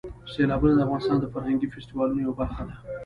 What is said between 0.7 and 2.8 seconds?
د افغانستان د فرهنګي فستیوالونو یوه برخه ده.